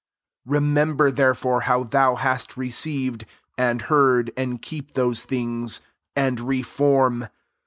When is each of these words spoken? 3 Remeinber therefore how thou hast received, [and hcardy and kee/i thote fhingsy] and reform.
3 0.47 0.57
Remeinber 0.57 1.13
therefore 1.13 1.61
how 1.69 1.83
thou 1.83 2.15
hast 2.15 2.57
received, 2.57 3.23
[and 3.55 3.83
hcardy 3.83 4.31
and 4.35 4.59
kee/i 4.59 4.81
thote 4.95 5.17
fhingsy] 5.27 5.79
and 6.15 6.39
reform. 6.39 7.27